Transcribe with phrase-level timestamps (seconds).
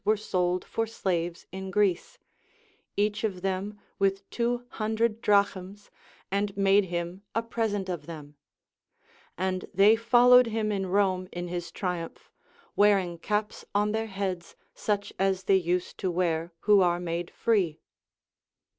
[0.03, 0.17] 231 were
[0.49, 2.17] sold for slaves in Greece,
[2.97, 5.91] each of them with two hundred drachms,
[6.31, 8.35] and made him a present of them;
[9.37, 12.31] and they followed him in Rome in his triumph,
[12.75, 17.79] wearin•^ caps on their heads such as they use to wear who are made free.